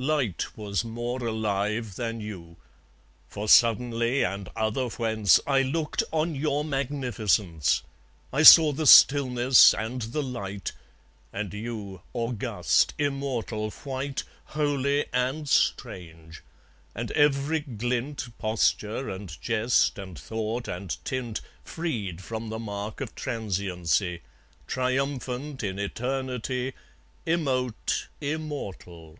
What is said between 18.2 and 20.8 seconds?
Posture and jest and thought